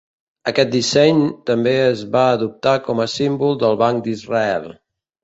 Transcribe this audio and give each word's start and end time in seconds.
Aquest 0.51 0.69
disseny 0.75 1.19
també 1.49 1.73
es 1.81 2.01
va 2.15 2.23
adoptar 2.37 2.73
com 2.87 3.03
a 3.05 3.07
símbol 3.17 3.55
del 3.65 3.79
Banc 3.83 4.03
d'Israel. 4.09 4.67